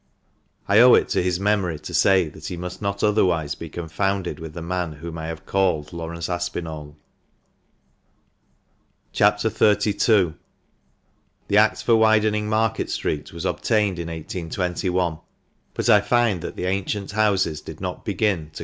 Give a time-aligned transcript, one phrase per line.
[0.67, 4.39] I owe it to his memory to say that he must not otherwise be confounded
[4.39, 6.97] with the man whom I have called Laurence Aspinall.
[9.13, 9.49] APPENDIX I.
[9.49, 9.95] 463 CHAP.
[9.95, 10.39] XXXII.—
[11.49, 15.19] The Act for widening Market Street was obtained in 1821;
[15.75, 18.59] but I find that the ancient houses did not begin to l!